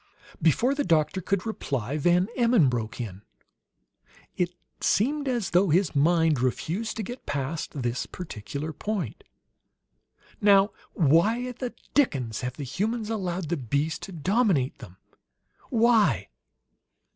[0.41, 3.21] Before the doctor could reply, Van Emmon broke in.
[4.35, 9.23] It seemed as though his mind refused to get past this particular point.
[10.41, 14.97] "Now, why the dickens have the humans allowed the bees to dominate them?
[15.69, 16.29] Why?"